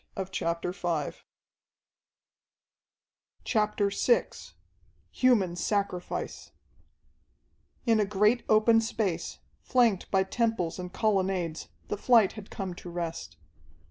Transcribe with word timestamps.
CHAPTER 0.31 0.71
VI 0.71 1.13
Human 5.11 5.55
Sacrifice 5.55 6.51
In 7.85 7.99
a 7.99 8.05
great 8.05 8.41
open 8.49 8.81
space, 8.81 9.37
flanked 9.61 10.09
by 10.09 10.23
temples 10.23 10.79
and 10.79 10.91
colonnades, 10.91 11.67
the 11.89 11.97
flight 11.97 12.31
had 12.31 12.49
come 12.49 12.73
to 12.73 12.89
rest. 12.89 13.37